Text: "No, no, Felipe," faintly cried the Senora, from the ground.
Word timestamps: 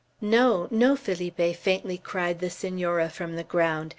"No, 0.19 0.67
no, 0.71 0.95
Felipe," 0.95 1.55
faintly 1.55 1.99
cried 1.99 2.39
the 2.39 2.49
Senora, 2.49 3.07
from 3.07 3.35
the 3.35 3.43
ground. 3.43 3.89